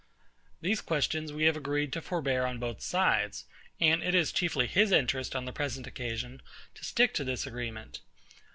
[0.61, 3.45] These questions we have agreed to forbear on both sides;
[3.79, 6.41] and it is chiefly his interest on the present occasion
[6.73, 7.99] to stick to this agreement.